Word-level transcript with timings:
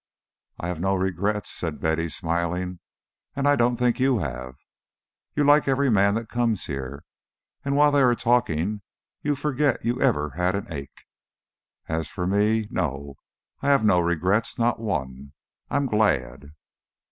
"I 0.59 0.67
have 0.69 0.79
no 0.79 0.95
regrets," 0.95 1.51
said 1.51 1.79
Betty, 1.79 2.09
smiling. 2.09 2.79
"And 3.35 3.47
I 3.47 3.55
don't 3.55 3.77
think 3.77 3.99
you 3.99 4.17
have. 4.17 4.55
You 5.35 5.43
like 5.43 5.67
every 5.67 5.91
man 5.91 6.15
that 6.15 6.27
comes 6.27 6.65
here, 6.65 7.05
and 7.63 7.75
while 7.75 7.91
they 7.91 8.01
are 8.01 8.15
talking 8.15 8.79
to 8.79 8.83
you 9.21 9.35
forget 9.35 9.81
that 9.81 9.85
you 9.85 10.01
ever 10.01 10.31
had 10.31 10.55
an 10.55 10.73
ache. 10.73 11.03
As 11.87 12.07
for 12.09 12.25
me 12.25 12.67
no, 12.71 13.13
I 13.61 13.67
have 13.67 13.85
no 13.85 13.99
regrets, 13.99 14.57
not 14.57 14.79
one. 14.79 15.33
I 15.69 15.75
am 15.77 15.85
glad." 15.85 16.49